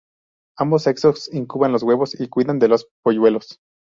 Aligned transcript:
Ambos 0.57 0.81
sexos 0.81 1.31
incuban 1.31 1.71
los 1.71 1.83
huevos 1.83 2.19
y 2.19 2.27
cuidan 2.27 2.57
de 2.57 2.67
los 2.67 2.87
polluelos. 3.03 3.59